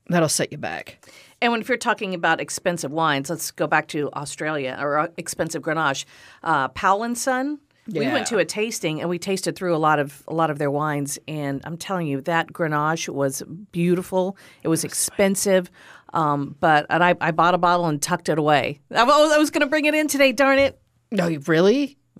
That'll 0.08 0.28
set 0.30 0.50
you 0.52 0.58
back. 0.58 1.04
And 1.42 1.52
when 1.52 1.60
if 1.60 1.68
you're 1.68 1.78
talking 1.78 2.14
about 2.14 2.40
expensive 2.40 2.90
wines, 2.90 3.30
let's 3.30 3.50
go 3.50 3.66
back 3.66 3.88
to 3.88 4.10
Australia 4.12 4.76
or 4.78 4.98
uh, 4.98 5.08
expensive 5.16 5.62
Grenache. 5.62 6.04
Uh, 6.42 6.68
Powell 6.68 7.02
and 7.02 7.16
Son. 7.16 7.58
Yeah. 7.86 8.00
We 8.00 8.06
went 8.08 8.26
to 8.28 8.38
a 8.38 8.44
tasting 8.44 9.00
and 9.00 9.08
we 9.08 9.18
tasted 9.18 9.56
through 9.56 9.74
a 9.74 9.78
lot 9.78 9.98
of 9.98 10.22
a 10.28 10.34
lot 10.34 10.50
of 10.50 10.58
their 10.58 10.70
wines, 10.70 11.18
and 11.26 11.60
I'm 11.64 11.76
telling 11.76 12.06
you 12.06 12.20
that 12.20 12.52
Grenache 12.52 13.08
was 13.08 13.42
beautiful. 13.72 14.36
It 14.62 14.68
was 14.68 14.84
expensive, 14.84 15.70
um, 16.12 16.54
but 16.60 16.86
and 16.88 17.02
I, 17.02 17.16
I 17.20 17.30
bought 17.32 17.54
a 17.54 17.58
bottle 17.58 17.86
and 17.86 18.00
tucked 18.00 18.28
it 18.28 18.38
away. 18.38 18.80
I 18.94 19.02
was, 19.02 19.32
I 19.32 19.38
was 19.38 19.50
going 19.50 19.62
to 19.62 19.66
bring 19.66 19.86
it 19.86 19.94
in 19.94 20.06
today. 20.06 20.30
Darn 20.30 20.58
it! 20.58 20.80
No, 21.10 21.26
you 21.26 21.40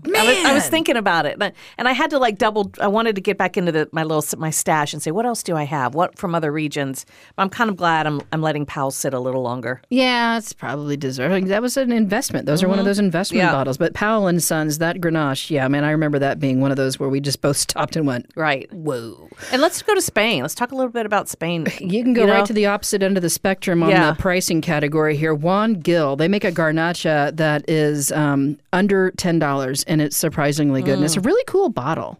really? 0.04 0.19
I 0.19 0.25
was, 0.42 0.44
I 0.50 0.54
was 0.54 0.69
thinking 0.69 0.96
about 0.96 1.26
it, 1.26 1.34
and 1.34 1.44
I, 1.44 1.52
and 1.78 1.87
I 1.88 1.92
had 1.92 2.10
to 2.10 2.19
like 2.19 2.38
double. 2.38 2.70
I 2.81 2.87
wanted 2.88 3.14
to 3.16 3.20
get 3.20 3.37
back 3.38 3.56
into 3.56 3.70
the, 3.72 3.88
my 3.92 4.02
little 4.02 4.25
my 4.38 4.50
stash 4.50 4.92
and 4.92 5.02
say, 5.02 5.10
what 5.10 5.26
else 5.26 5.42
do 5.42 5.56
I 5.56 5.64
have? 5.64 5.94
What 5.94 6.19
from 6.19 6.34
other 6.34 6.50
regions? 6.52 7.04
But 7.37 7.42
I'm 7.42 7.50
kind 7.50 7.69
of 7.70 7.76
glad 7.76 8.06
I'm 8.06 8.20
I'm 8.32 8.40
letting 8.42 8.66
Powell 8.66 8.90
sit 8.90 9.12
a 9.14 9.20
little 9.20 9.42
longer. 9.42 9.82
Yeah, 9.90 10.38
it's 10.38 10.52
probably 10.52 10.96
deserving. 10.96 11.46
That 11.46 11.62
was 11.62 11.76
an 11.76 11.92
investment. 11.92 12.46
Those 12.46 12.62
are 12.62 12.69
one 12.69 12.78
of 12.78 12.84
those 12.84 12.98
investment 12.98 13.40
Mm-hmm. 13.42 13.46
Yeah. 13.48 13.52
bottles. 13.52 13.76
But 13.78 13.94
Powell 13.94 14.26
and 14.26 14.42
Sons, 14.42 14.78
that 14.78 14.96
Grenache, 14.96 15.50
yeah, 15.50 15.69
man, 15.69 15.84
I 15.84 15.90
remember 15.93 16.19
that 16.19 16.40
being 16.40 16.60
one 16.60 16.70
of 16.70 16.76
those 16.76 16.98
where 16.98 17.08
we 17.08 17.20
just 17.20 17.40
both 17.40 17.56
stopped 17.69 17.96
and 17.96 18.06
went, 18.06 18.31
Right. 18.34 18.72
"Whoa!" 18.72 19.28
And 19.52 19.60
let's 19.62 19.82
go 19.82 19.94
to 19.94 20.00
Spain. 20.00 20.43
Let's 20.43 20.54
talk 20.54 20.72
a 20.72 20.75
little 20.75 20.90
bit 20.90 21.06
about 21.06 21.28
Spain. 21.28 21.66
You 21.81 22.02
can 22.02 22.12
go 22.12 22.25
know? 22.26 22.32
right 22.34 22.46
to 22.46 22.52
the 22.52 22.66
opposite 22.66 23.02
end 23.02 23.16
of 23.16 23.22
the 23.22 23.31
spectrum 23.31 23.82
on 23.82 23.90
Yeah. 23.90 24.10
the 24.12 24.16
pricing 24.20 24.60
category 24.60 25.16
here. 25.16 25.34
Juan 25.34 25.75
Gil, 25.75 26.16
they 26.16 26.28
make 26.28 26.44
a 26.44 26.52
garnacha 26.52 27.36
that 27.36 27.69
is 27.69 28.10
um, 28.12 28.58
under 28.72 29.10
ten 29.12 29.38
dollars, 29.38 29.80
and 29.85 30.00
it's 30.00 30.17
surprisingly 30.17 30.82
good. 30.82 30.94
And 30.94 31.05
it's 31.05 31.15
Mm. 31.17 31.25
a 31.25 31.29
really 31.29 31.44
cool 31.47 31.69
bottle. 31.69 32.19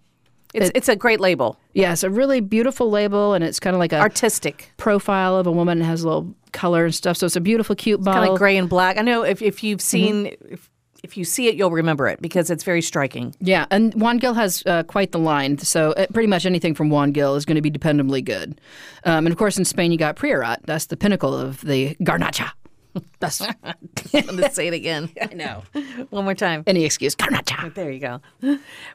It's 0.53 0.71
it's 0.75 0.89
a 0.89 0.97
great 0.97 1.21
label, 1.21 1.59
Yeah, 1.75 1.93
it's 1.93 2.03
a 2.03 2.11
really 2.11 2.41
beautiful 2.41 2.91
label, 2.91 3.35
and 3.35 3.45
it's 3.45 3.61
kind 3.61 3.75
of 3.77 3.79
like 3.79 3.93
a 3.93 4.01
artistic, 4.01 4.73
profile 4.79 5.37
of 5.37 5.47
a 5.47 5.53
woman. 5.53 5.81
It 5.81 5.85
has 5.85 6.03
a 6.03 6.07
little 6.09 6.35
color 6.53 6.85
and 6.85 6.93
stuff, 6.95 7.17
so 7.19 7.27
it's 7.27 7.37
a 7.37 7.41
beautiful, 7.41 7.77
cute 7.77 8.03
bottle. 8.03 8.23
kind 8.23 8.33
of 8.33 8.39
gray 8.39 8.57
and 8.57 8.69
black. 8.69 8.99
I 8.99 9.03
know 9.03 9.23
if 9.23 9.43
if 9.43 9.63
you've 9.63 9.81
seen. 9.81 10.27
Mm-hmm. 10.27 10.55
If, 10.55 10.69
if 11.03 11.17
you 11.17 11.25
see 11.25 11.49
it, 11.49 11.55
you'll 11.55 11.71
remember 11.71 12.09
it 12.09 12.21
because 12.21 12.51
it's 12.51 12.63
very 12.63 12.83
striking. 12.83 13.35
Yeah, 13.41 13.65
and 13.71 13.95
Juan 13.95 14.19
Gil 14.19 14.35
has 14.35 14.63
uh, 14.67 14.83
quite 14.83 15.13
the 15.13 15.19
line. 15.19 15.57
So 15.57 15.93
uh, 15.93 16.05
pretty 16.13 16.27
much 16.27 16.45
anything 16.45 16.75
from 16.75 16.91
Juan 16.91 17.13
Gil 17.13 17.37
is 17.37 17.47
going 17.47 17.55
to 17.57 17.63
be 17.63 17.71
dependably 17.71 18.23
good. 18.23 18.61
Um, 19.05 19.25
and 19.25 19.29
of 19.29 19.39
course, 19.39 19.57
in 19.57 19.65
Spain, 19.65 19.93
you 19.93 19.97
got 19.99 20.17
Priorat. 20.17 20.59
That's 20.67 20.87
the 20.87 20.99
pinnacle 20.99 21.33
of 21.35 21.63
the 21.63 21.95
garnacha. 22.03 22.51
That's 23.21 23.41
Let's 24.13 24.55
say 24.55 24.69
it 24.69 24.75
again. 24.75 25.11
I 25.23 25.35
know. 25.35 25.63
One 26.11 26.25
more 26.25 26.35
time. 26.35 26.65
Any 26.67 26.85
excuse, 26.85 27.15
garnacha. 27.15 27.75
There 27.75 27.91
you 27.91 28.01
go. 28.01 28.21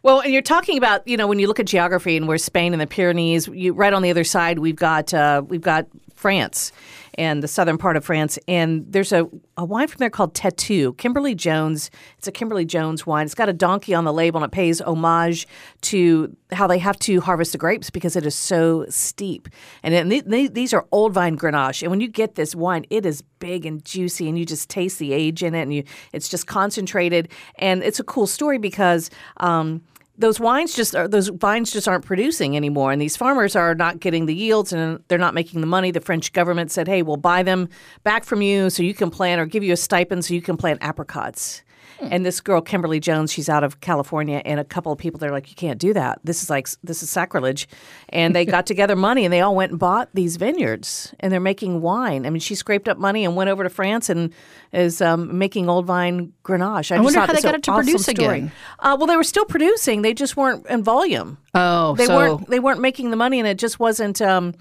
Well, 0.04 0.22
and 0.22 0.34
you're 0.34 0.42
talking 0.42 0.78
about 0.78 1.08
you 1.08 1.18
know 1.18 1.28
when 1.28 1.40
you 1.40 1.48
look 1.48 1.60
at 1.60 1.66
geography 1.66 2.18
and 2.18 2.28
we're 2.28 2.38
Spain 2.38 2.74
and 2.74 2.82
the 2.82 2.88
Pyrenees, 2.88 3.48
you, 3.48 3.74
right 3.74 3.94
on 3.94 4.02
the 4.02 4.10
other 4.10 4.24
side 4.24 4.60
we've 4.60 4.76
got 4.76 5.14
uh, 5.14 5.44
we've 5.48 5.62
got 5.62 5.88
France 6.16 6.72
and 7.18 7.44
the 7.44 7.48
southern 7.48 7.78
part 7.78 7.96
of 7.96 8.04
France, 8.04 8.38
and 8.48 8.86
there's 8.90 9.12
a, 9.14 9.30
a 9.58 9.64
wine 9.64 9.88
from 9.88 10.00
there 10.00 10.10
called 10.10 10.34
Tattoo, 10.34 10.94
Kimberly 10.94 11.36
Jones. 11.36 11.90
It's 12.18 12.28
a 12.28 12.32
Kimberly 12.32 12.66
Jones 12.66 13.06
wine. 13.06 13.26
It's 13.26 13.36
got 13.36 13.48
a 13.48 13.54
donkey 13.54 13.94
on 13.94 14.04
the 14.04 14.14
label, 14.14 14.42
and 14.42 14.52
it 14.52 14.54
pays 14.54 14.82
homage 14.82 15.48
to 15.82 16.36
how 16.52 16.68
they 16.68 16.80
have 16.80 16.98
to 17.00 17.22
harvest 17.22 17.52
the 17.52 17.58
grapes 17.58 17.90
because 17.90 18.16
it 18.16 18.26
is 18.26 18.36
so 18.36 18.86
steep. 18.90 19.48
And 19.84 20.12
these 20.12 20.74
are 20.74 20.86
old 20.92 21.14
vine 21.14 21.38
Grenache, 21.38 21.84
and 21.84 21.92
when 21.92 22.02
you 22.02 22.08
get 22.08 22.36
this 22.36 22.56
wine, 22.56 22.86
it 22.90 23.06
is 23.06 23.22
big 23.40 23.66
and 23.66 23.84
juicy, 23.86 24.28
and 24.28 24.38
you 24.38 24.46
just 24.46 24.70
taste 24.70 25.00
the 25.00 25.14
age 25.14 25.44
in 25.44 25.54
it, 25.56 25.62
and 25.62 25.74
you 25.74 25.84
it's 26.12 26.28
just 26.28 26.48
concentrated, 26.48 27.30
and 27.60 27.84
it's 27.84 28.00
a 28.00 28.04
cool 28.04 28.28
story 28.28 28.58
because. 28.58 29.10
Um, 29.38 29.82
those 30.18 30.40
wines 30.40 30.76
just 30.76 30.96
are, 30.96 31.08
those 31.08 31.28
vines 31.28 31.72
just 31.72 31.88
aren't 31.88 32.06
producing 32.06 32.56
anymore, 32.56 32.92
and 32.92 33.02
these 33.02 33.18
farmers 33.18 33.56
are 33.56 33.76
not 33.76 34.00
getting 34.00 34.26
the 34.26 34.36
yields, 34.36 34.72
and 34.72 35.04
they're 35.08 35.18
not 35.18 35.34
making 35.34 35.62
the 35.62 35.68
money. 35.68 35.92
The 35.92 36.02
French 36.02 36.32
government 36.32 36.72
said, 36.72 36.88
"Hey, 36.88 37.02
we'll 37.02 37.18
buy 37.18 37.44
them 37.44 37.68
back 38.04 38.24
from 38.24 38.42
you, 38.42 38.70
so 38.70 38.84
you 38.84 38.94
can 38.94 39.10
plant, 39.10 39.42
or 39.42 39.46
give 39.46 39.64
you 39.64 39.74
a 39.74 39.78
stipend, 39.78 40.24
so 40.24 40.34
you 40.34 40.42
can 40.42 40.56
plant 40.56 40.80
apricots." 40.82 41.64
And 42.00 42.26
this 42.26 42.42
girl, 42.42 42.62
Kimberly 42.62 43.00
Jones, 43.00 43.32
she's 43.32 43.50
out 43.50 43.64
of 43.64 43.80
California, 43.80 44.42
and 44.46 44.60
a 44.60 44.64
couple 44.64 44.92
of 44.92 44.98
people 44.98 45.20
they're 45.20 45.32
like, 45.32 45.50
"You 45.50 45.56
can't 45.56 45.80
do 45.80 45.94
that. 45.94 46.20
This 46.24 46.44
is 46.44 46.50
like 46.50 46.68
this 46.84 47.02
is 47.04 47.10
sacrilege." 47.10 47.68
And 48.10 48.36
they 48.36 48.46
got 48.46 48.66
together 48.72 48.96
money, 48.96 49.26
and 49.26 49.34
they 49.34 49.42
all 49.42 49.56
went 49.56 49.72
and 49.72 49.80
bought 49.80 50.10
these 50.14 50.38
vineyards, 50.38 51.14
and 51.20 51.32
they're 51.32 51.40
making 51.40 51.82
wine. 51.82 52.26
I 52.26 52.30
mean, 52.30 52.40
she 52.40 52.56
scraped 52.56 52.88
up 52.88 52.98
money 52.98 53.26
and 53.26 53.36
went 53.36 53.50
over 53.50 53.64
to 53.64 53.70
France 53.70 54.10
and 54.10 54.34
is 54.74 55.02
um, 55.02 55.38
making 55.38 55.70
old 55.70 55.86
vine 55.86 56.34
Grenache. 56.44 56.92
I, 56.92 56.98
just 56.98 57.04
wonder 57.04 57.20
how 57.20 57.34
they 57.34 57.42
got 57.42 57.56
it 57.56 57.64
to 57.64 57.72
awesome 57.72 57.86
produce 57.86 58.06
story. 58.06 58.38
again. 58.38 58.52
Uh, 58.80 58.96
well, 59.00 59.08
they 59.08 59.16
were 59.16 59.24
still 59.24 59.46
producing; 59.46 60.02
they 60.02 60.14
just 60.14 60.36
weren't 60.38 60.66
in 60.68 60.84
volume. 60.84 61.38
Oh, 61.54 61.96
They 61.96 62.06
so 62.06 62.16
weren't. 62.16 62.50
They 62.50 62.60
weren't 62.60 62.82
making 62.82 63.10
the 63.12 63.18
money, 63.18 63.40
and 63.40 63.48
it 63.48 63.58
just 63.58 63.80
wasn't. 63.80 64.22
Um, 64.22 64.54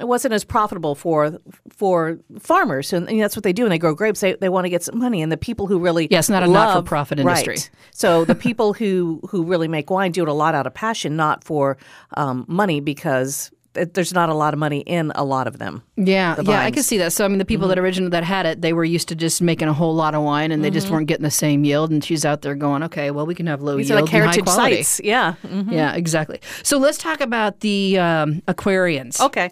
it 0.00 0.06
wasn't 0.06 0.34
as 0.34 0.44
profitable 0.44 0.94
for 0.94 1.38
for 1.70 2.18
farmers, 2.40 2.92
and, 2.92 3.08
and 3.08 3.20
that's 3.20 3.36
what 3.36 3.42
they 3.44 3.52
do. 3.52 3.64
And 3.64 3.72
they 3.72 3.78
grow 3.78 3.94
grapes. 3.94 4.20
They, 4.20 4.34
they 4.34 4.48
want 4.48 4.64
to 4.64 4.68
get 4.70 4.82
some 4.82 4.98
money, 4.98 5.22
and 5.22 5.30
the 5.30 5.36
people 5.36 5.66
who 5.66 5.78
really 5.78 6.08
Yeah, 6.10 6.18
it's 6.18 6.28
not 6.30 6.42
a 6.42 6.46
not-for-profit 6.48 7.18
industry. 7.20 7.54
Right. 7.54 7.70
So 7.92 8.24
the 8.24 8.34
people 8.34 8.72
who 8.72 9.20
who 9.30 9.44
really 9.44 9.68
make 9.68 9.90
wine 9.90 10.12
do 10.12 10.22
it 10.22 10.28
a 10.28 10.32
lot 10.32 10.54
out 10.54 10.66
of 10.66 10.74
passion, 10.74 11.16
not 11.16 11.44
for 11.44 11.76
um, 12.16 12.44
money, 12.48 12.80
because 12.80 13.50
th- 13.74 13.88
there's 13.94 14.12
not 14.12 14.28
a 14.28 14.34
lot 14.34 14.54
of 14.54 14.58
money 14.58 14.80
in 14.80 15.12
a 15.14 15.24
lot 15.24 15.46
of 15.46 15.58
them. 15.58 15.82
yeah, 15.96 16.36
yeah, 16.42 16.60
I 16.62 16.70
can 16.70 16.82
see 16.82 16.98
that. 16.98 17.12
So 17.12 17.24
I 17.24 17.28
mean, 17.28 17.38
the 17.38 17.44
people 17.44 17.68
that 17.68 17.78
originally 17.78 18.10
that 18.10 18.24
had 18.24 18.46
it, 18.46 18.60
they 18.62 18.72
were 18.72 18.84
used 18.84 19.08
to 19.08 19.14
just 19.14 19.40
making 19.42 19.68
a 19.68 19.72
whole 19.74 19.94
lot 19.94 20.14
of 20.14 20.22
wine, 20.22 20.52
and 20.52 20.64
they 20.64 20.70
just 20.70 20.90
weren't 20.90 21.06
getting 21.06 21.24
the 21.24 21.30
same 21.30 21.64
yield. 21.64 21.90
And 21.90 22.02
she's 22.02 22.24
out 22.24 22.42
there 22.42 22.54
going, 22.54 22.82
okay, 22.84 23.10
well, 23.10 23.26
we 23.26 23.34
can 23.34 23.46
have 23.46 23.62
low 23.62 23.76
These 23.76 23.88
yield 23.90 24.00
are 24.00 24.02
like 24.04 24.10
heritage 24.10 24.44
quality. 24.44 24.76
sites. 24.82 25.00
Yeah. 25.04 25.34
Mhm. 25.44 25.70
Yeah, 25.72 25.94
exactly. 25.94 26.40
So 26.62 26.78
let's 26.78 26.98
talk 26.98 27.20
about 27.20 27.60
the 27.60 27.98
um, 27.98 28.42
Aquarians. 28.48 29.20
Okay. 29.20 29.50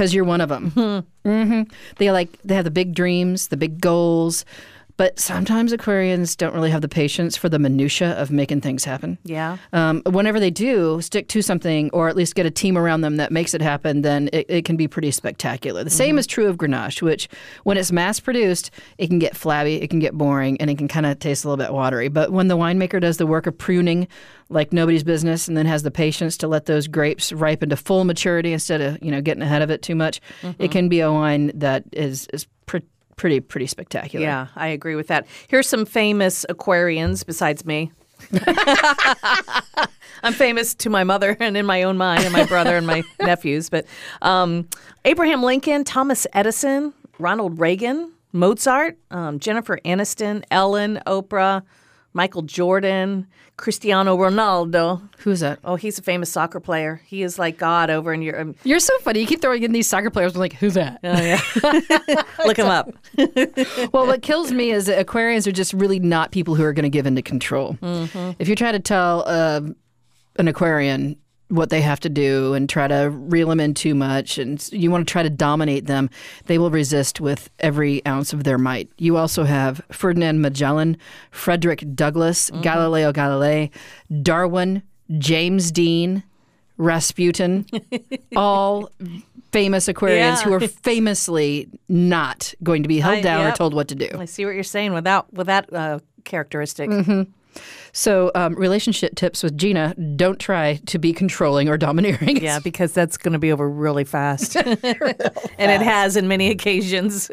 Because 0.00 0.14
you're 0.14 0.24
one 0.24 0.40
of 0.40 0.48
them. 0.48 1.04
hmm 1.24 1.62
They 1.98 2.10
like 2.10 2.40
they 2.42 2.54
have 2.54 2.64
the 2.64 2.70
big 2.70 2.94
dreams, 2.94 3.48
the 3.48 3.58
big 3.58 3.82
goals, 3.82 4.46
but 5.00 5.18
sometimes 5.18 5.72
Aquarians 5.72 6.36
don't 6.36 6.52
really 6.52 6.70
have 6.70 6.82
the 6.82 6.88
patience 6.88 7.34
for 7.34 7.48
the 7.48 7.58
minutia 7.58 8.12
of 8.20 8.30
making 8.30 8.60
things 8.60 8.84
happen. 8.84 9.16
Yeah. 9.24 9.56
Um, 9.72 10.02
whenever 10.04 10.38
they 10.38 10.50
do 10.50 11.00
stick 11.00 11.26
to 11.28 11.40
something, 11.40 11.88
or 11.94 12.10
at 12.10 12.16
least 12.16 12.34
get 12.34 12.44
a 12.44 12.50
team 12.50 12.76
around 12.76 13.00
them 13.00 13.16
that 13.16 13.32
makes 13.32 13.54
it 13.54 13.62
happen, 13.62 14.02
then 14.02 14.28
it, 14.30 14.44
it 14.50 14.66
can 14.66 14.76
be 14.76 14.86
pretty 14.86 15.10
spectacular. 15.10 15.82
The 15.82 15.88
same 15.88 16.18
is 16.18 16.26
true 16.26 16.48
of 16.48 16.58
Grenache, 16.58 17.00
which 17.00 17.30
when 17.64 17.78
it's 17.78 17.90
mass 17.90 18.20
produced, 18.20 18.70
it 18.98 19.06
can 19.06 19.18
get 19.18 19.34
flabby, 19.34 19.80
it 19.80 19.88
can 19.88 20.00
get 20.00 20.12
boring, 20.12 20.60
and 20.60 20.68
it 20.68 20.76
can 20.76 20.86
kind 20.86 21.06
of 21.06 21.18
taste 21.18 21.46
a 21.46 21.48
little 21.48 21.64
bit 21.64 21.72
watery. 21.72 22.08
But 22.08 22.30
when 22.30 22.48
the 22.48 22.58
winemaker 22.58 23.00
does 23.00 23.16
the 23.16 23.26
work 23.26 23.46
of 23.46 23.56
pruning 23.56 24.06
like 24.50 24.70
nobody's 24.70 25.02
business, 25.02 25.48
and 25.48 25.56
then 25.56 25.64
has 25.64 25.82
the 25.82 25.90
patience 25.90 26.36
to 26.36 26.46
let 26.46 26.66
those 26.66 26.86
grapes 26.86 27.32
ripen 27.32 27.70
to 27.70 27.76
full 27.76 28.04
maturity 28.04 28.52
instead 28.52 28.82
of 28.82 29.02
you 29.02 29.10
know 29.10 29.22
getting 29.22 29.42
ahead 29.42 29.62
of 29.62 29.70
it 29.70 29.80
too 29.80 29.94
much, 29.94 30.20
it 30.58 30.70
can 30.70 30.90
be 30.90 31.00
a 31.00 31.10
wine 31.10 31.52
that 31.54 31.84
is 31.90 32.26
is 32.34 32.46
pretty 32.66 32.86
pretty 33.20 33.38
pretty 33.38 33.66
spectacular. 33.66 34.24
Yeah, 34.24 34.46
I 34.56 34.68
agree 34.68 34.94
with 34.94 35.08
that. 35.08 35.26
Here's 35.46 35.68
some 35.68 35.84
famous 35.84 36.46
Aquarians 36.48 37.24
besides 37.24 37.66
me. 37.66 37.92
I'm 40.22 40.32
famous 40.32 40.74
to 40.76 40.88
my 40.88 41.04
mother 41.04 41.36
and 41.38 41.54
in 41.54 41.66
my 41.66 41.82
own 41.82 41.98
mind, 41.98 42.24
and 42.24 42.32
my 42.32 42.44
brother 42.46 42.78
and 42.78 42.86
my 42.86 43.02
nephews. 43.20 43.68
But 43.68 43.84
um, 44.22 44.66
Abraham 45.04 45.42
Lincoln, 45.42 45.84
Thomas 45.84 46.26
Edison, 46.32 46.94
Ronald 47.18 47.58
Reagan, 47.60 48.10
Mozart, 48.32 48.96
um, 49.10 49.38
Jennifer 49.38 49.78
Aniston, 49.84 50.42
Ellen, 50.50 50.98
Oprah, 51.06 51.62
Michael 52.12 52.42
Jordan, 52.42 53.26
Cristiano 53.56 54.16
Ronaldo. 54.16 55.08
Who's 55.18 55.40
that? 55.40 55.60
Oh, 55.64 55.76
he's 55.76 55.98
a 55.98 56.02
famous 56.02 56.30
soccer 56.30 56.58
player. 56.58 57.00
He 57.04 57.22
is 57.22 57.38
like 57.38 57.56
God 57.56 57.90
over 57.90 58.12
in 58.12 58.22
Europe. 58.22 58.56
You're 58.64 58.80
so 58.80 58.96
funny. 59.00 59.20
You 59.20 59.26
keep 59.26 59.40
throwing 59.40 59.62
in 59.62 59.72
these 59.72 59.88
soccer 59.88 60.10
players. 60.10 60.34
I'm 60.34 60.40
like, 60.40 60.54
who's 60.54 60.74
that? 60.74 60.98
Oh, 61.04 61.20
yeah. 61.20 62.22
Look 62.46 62.56
him 62.56 62.66
up. 62.66 62.90
well, 63.92 64.06
what 64.06 64.22
kills 64.22 64.50
me 64.50 64.70
is 64.70 64.86
that 64.86 65.06
Aquarians 65.06 65.46
are 65.46 65.52
just 65.52 65.72
really 65.72 66.00
not 66.00 66.32
people 66.32 66.54
who 66.54 66.64
are 66.64 66.72
going 66.72 66.84
to 66.84 66.90
give 66.90 67.06
into 67.06 67.22
control. 67.22 67.78
If 67.82 68.48
you 68.48 68.56
try 68.56 68.72
to 68.72 68.80
tell 68.80 69.24
uh, 69.26 69.60
an 70.36 70.48
Aquarian 70.48 71.16
what 71.50 71.70
they 71.70 71.80
have 71.80 72.00
to 72.00 72.08
do 72.08 72.54
and 72.54 72.68
try 72.68 72.86
to 72.88 73.10
reel 73.10 73.48
them 73.48 73.60
in 73.60 73.74
too 73.74 73.94
much 73.94 74.38
and 74.38 74.68
you 74.72 74.90
want 74.90 75.06
to 75.06 75.10
try 75.12 75.22
to 75.22 75.28
dominate 75.30 75.86
them, 75.86 76.08
they 76.46 76.58
will 76.58 76.70
resist 76.70 77.20
with 77.20 77.50
every 77.58 78.04
ounce 78.06 78.32
of 78.32 78.44
their 78.44 78.56
might. 78.58 78.88
You 78.98 79.16
also 79.16 79.44
have 79.44 79.80
Ferdinand 79.92 80.40
Magellan, 80.40 80.96
Frederick 81.30 81.84
Douglass, 81.94 82.50
Galileo 82.62 83.12
Galilei, 83.12 83.70
Darwin, 84.22 84.82
James 85.18 85.70
Dean, 85.72 86.22
Rasputin, 86.76 87.66
all 88.36 88.90
famous 89.52 89.88
Aquarians 89.88 90.16
Yeah. 90.16 90.42
who 90.42 90.52
are 90.54 90.60
famously 90.68 91.68
not 91.88 92.54
going 92.62 92.82
to 92.84 92.88
be 92.88 93.00
held 93.00 93.18
I- 93.18 93.22
down 93.22 93.46
or 93.46 93.52
told 93.52 93.74
what 93.74 93.88
to 93.88 93.94
do. 93.94 94.08
I 94.18 94.24
see 94.24 94.44
what 94.44 94.54
you're 94.54 94.62
saying 94.62 94.92
without 94.92 95.32
with 95.32 95.48
that 95.48 95.72
uh, 95.72 95.98
characteristic. 96.24 96.90
So, 97.92 98.30
um, 98.34 98.54
relationship 98.54 99.16
tips 99.16 99.42
with 99.42 99.58
Gina 99.58 99.94
don't 100.16 100.38
try 100.38 100.80
to 100.86 100.98
be 100.98 101.12
controlling 101.12 101.68
or 101.68 101.76
domineering. 101.76 102.42
Yeah, 102.42 102.58
because 102.64 102.92
that's 102.92 103.16
going 103.16 103.32
to 103.32 103.38
be 103.38 103.50
over 103.52 103.68
really 103.68 104.04
fast. 104.04 104.56
and 104.56 104.76
it 104.82 105.80
has 105.82 106.16
in 106.16 106.28
many 106.28 106.50
occasions. 106.50 107.30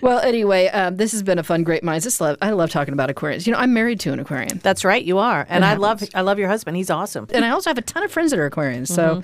Well, 0.00 0.20
anyway, 0.20 0.68
um, 0.68 0.96
this 0.96 1.12
has 1.12 1.22
been 1.22 1.38
a 1.38 1.42
fun, 1.42 1.64
great 1.64 1.82
minds. 1.82 2.04
This 2.04 2.20
love, 2.20 2.36
I 2.40 2.50
love 2.50 2.70
talking 2.70 2.94
about 2.94 3.10
Aquarians. 3.10 3.46
You 3.46 3.52
know, 3.52 3.58
I'm 3.58 3.72
married 3.72 4.00
to 4.00 4.12
an 4.12 4.20
Aquarian. 4.20 4.58
that's 4.62 4.84
right, 4.84 5.04
you 5.04 5.18
are. 5.18 5.46
And 5.48 5.64
I 5.64 5.74
love 5.74 6.02
I 6.14 6.20
love 6.20 6.38
your 6.38 6.48
husband. 6.48 6.76
He's 6.76 6.90
awesome. 6.90 7.26
and 7.32 7.44
I 7.44 7.50
also 7.50 7.70
have 7.70 7.78
a 7.78 7.82
ton 7.82 8.02
of 8.02 8.12
friends 8.12 8.30
that 8.30 8.38
are 8.38 8.48
Aquarians. 8.48 8.88
So, 8.88 9.22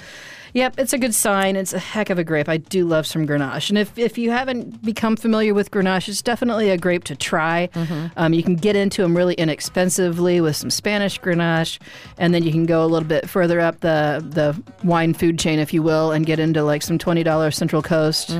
yep, 0.54 0.74
it's 0.78 0.92
a 0.92 0.98
good 0.98 1.14
sign. 1.14 1.56
It's 1.56 1.72
a 1.72 1.78
heck 1.78 2.10
of 2.10 2.18
a 2.18 2.24
grape. 2.24 2.48
I 2.48 2.56
do 2.58 2.84
love 2.86 3.06
some 3.06 3.26
Grenache. 3.26 3.68
And 3.70 3.78
if, 3.78 3.96
if 3.98 4.18
you 4.18 4.30
haven't 4.30 4.84
become 4.84 5.16
familiar 5.16 5.54
with 5.54 5.70
Grenache, 5.70 6.08
it's 6.08 6.22
definitely 6.22 6.70
a 6.70 6.76
grape 6.78 7.04
to 7.04 7.16
try. 7.16 7.68
Um, 8.16 8.32
you 8.32 8.42
can 8.42 8.56
get 8.56 8.76
into 8.76 9.02
them 9.02 9.16
really 9.16 9.34
inexpensively 9.34 10.40
with 10.40 10.56
some 10.56 10.70
Spanish 10.70 11.20
Grenache, 11.20 11.78
and 12.18 12.34
then 12.34 12.42
you 12.42 12.52
can 12.52 12.66
go 12.66 12.84
a 12.84 12.86
little 12.86 13.08
bit 13.08 13.28
further 13.28 13.60
up 13.60 13.80
the, 13.80 14.24
the 14.28 14.60
wine 14.86 15.14
food 15.14 15.38
chain, 15.38 15.58
if 15.58 15.72
you 15.72 15.82
will, 15.82 16.12
and 16.12 16.26
get 16.26 16.38
into 16.38 16.62
like 16.62 16.82
some 16.82 16.98
$20 16.98 17.54
Central 17.54 17.82
Coast. 17.82 18.30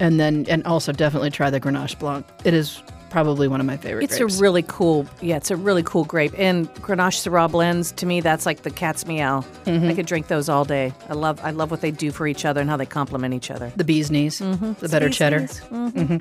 And 0.00 0.20
then, 0.20 0.46
and 0.48 0.64
also 0.64 0.92
definitely 0.92 1.30
try 1.30 1.50
the 1.50 1.60
Grenache 1.60 1.98
Blanc. 1.98 2.26
It 2.44 2.54
is 2.54 2.82
probably 3.10 3.48
one 3.48 3.60
of 3.60 3.66
my 3.66 3.76
favorite 3.76 4.04
It's 4.04 4.18
grapes. 4.18 4.38
a 4.38 4.42
really 4.42 4.62
cool, 4.62 5.06
yeah, 5.20 5.36
it's 5.36 5.50
a 5.50 5.56
really 5.56 5.82
cool 5.82 6.04
grape. 6.04 6.32
And 6.38 6.72
Grenache 6.76 7.26
Syrah 7.28 7.50
blends, 7.50 7.92
to 7.92 8.06
me, 8.06 8.20
that's 8.20 8.46
like 8.46 8.62
the 8.62 8.70
cat's 8.70 9.06
meow. 9.06 9.44
Mm-hmm. 9.64 9.88
I 9.88 9.94
could 9.94 10.06
drink 10.06 10.28
those 10.28 10.48
all 10.48 10.64
day. 10.64 10.94
I 11.08 11.14
love, 11.14 11.40
I 11.42 11.50
love 11.50 11.70
what 11.70 11.80
they 11.80 11.90
do 11.90 12.10
for 12.10 12.26
each 12.26 12.44
other 12.44 12.60
and 12.60 12.70
how 12.70 12.76
they 12.76 12.86
complement 12.86 13.34
each 13.34 13.50
other. 13.50 13.72
the 13.76 13.84
bee's 13.84 14.10
knees, 14.10 14.40
mm-hmm. 14.40 14.72
the 14.74 14.88
better 14.88 15.10
cheddar. 15.10 15.46
Species. 15.46 15.68
Mm-hmm. 15.70 16.20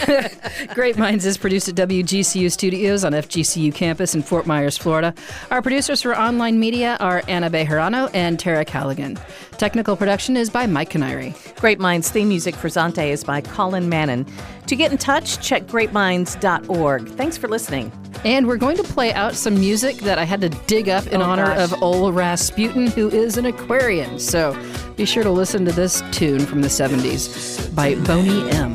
Grape 0.74 0.96
Minds 0.96 1.24
is 1.24 1.38
produced 1.38 1.68
at 1.68 1.74
WGCU 1.76 2.50
Studios 2.50 3.04
on 3.04 3.12
FGCU 3.12 3.74
campus 3.74 4.14
in 4.14 4.22
Fort 4.22 4.46
Myers, 4.46 4.76
Florida. 4.76 5.14
Our 5.50 5.62
producers 5.62 6.02
for 6.02 6.16
online 6.16 6.58
media 6.58 6.96
are 7.00 7.22
Anna 7.28 7.50
Bejarano 7.50 8.10
and 8.12 8.38
Tara 8.38 8.64
Callaghan. 8.64 9.18
Technical 9.60 9.94
production 9.94 10.38
is 10.38 10.48
by 10.48 10.64
Mike 10.64 10.88
Canary. 10.88 11.34
Grape 11.56 11.78
Minds 11.78 12.08
theme 12.10 12.30
music 12.30 12.54
for 12.54 12.68
Zante 12.68 13.10
is 13.10 13.22
by 13.22 13.42
Colin 13.42 13.90
Mannon. 13.90 14.24
To 14.68 14.74
get 14.74 14.90
in 14.90 14.96
touch, 14.96 15.38
check 15.46 15.64
grapeminds.org. 15.66 17.08
Thanks 17.10 17.36
for 17.36 17.46
listening. 17.46 17.92
And 18.24 18.46
we're 18.46 18.56
going 18.56 18.78
to 18.78 18.82
play 18.82 19.12
out 19.12 19.34
some 19.34 19.60
music 19.60 19.98
that 19.98 20.18
I 20.18 20.24
had 20.24 20.40
to 20.40 20.48
dig 20.48 20.88
up 20.88 21.06
in 21.08 21.20
Oh, 21.20 21.26
honor 21.26 21.44
gosh. 21.44 21.72
of 21.72 21.82
Ola 21.82 22.10
Rasputin, 22.10 22.86
who 22.86 23.10
is 23.10 23.36
an 23.36 23.44
Aquarian. 23.44 24.18
So 24.18 24.58
be 24.96 25.04
sure 25.04 25.24
to 25.24 25.30
listen 25.30 25.66
to 25.66 25.72
this 25.72 26.02
tune 26.10 26.46
from 26.46 26.62
the 26.62 26.68
70s 26.68 27.74
by 27.74 27.96
Boney 27.96 28.50
M. 28.52 28.74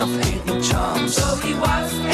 of 0.00 0.08
hidden 0.24 0.62
charms. 0.62 1.14
So 1.14 1.36
he 1.36 1.54
was 1.54 2.13